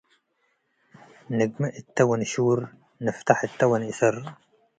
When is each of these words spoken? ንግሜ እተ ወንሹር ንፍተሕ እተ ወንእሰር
ንግሜ 1.39 1.61
እተ 1.79 1.95
ወንሹር 2.09 2.59
ንፍተሕ 3.05 3.39
እተ 3.47 3.59
ወንእሰር 3.69 4.15